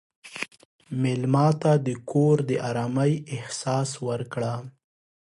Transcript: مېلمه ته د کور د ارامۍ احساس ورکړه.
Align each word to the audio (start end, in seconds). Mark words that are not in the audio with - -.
مېلمه 1.01 1.47
ته 1.61 1.71
د 1.87 1.89
کور 2.11 2.37
د 2.49 2.51
ارامۍ 2.69 3.13
احساس 3.35 3.89
ورکړه. 4.07 4.53